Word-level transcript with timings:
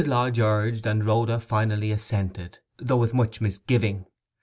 Lodge 0.07 0.39
urged, 0.39 0.87
and 0.87 1.05
Rhoda 1.05 1.39
finally 1.39 1.91
assented, 1.91 2.57
though 2.77 2.97
with 2.97 3.13
much 3.13 3.39
misgiving. 3.39 4.07